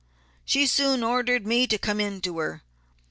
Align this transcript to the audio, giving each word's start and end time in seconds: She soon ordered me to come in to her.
She 0.43 0.65
soon 0.65 1.03
ordered 1.03 1.45
me 1.45 1.67
to 1.67 1.77
come 1.77 1.99
in 1.99 2.21
to 2.21 2.39
her. 2.39 2.63